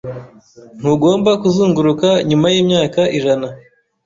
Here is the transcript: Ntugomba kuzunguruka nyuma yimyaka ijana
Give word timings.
Ntugomba 0.79 1.31
kuzunguruka 1.41 2.07
nyuma 2.29 2.47
yimyaka 2.53 3.01
ijana 3.17 3.47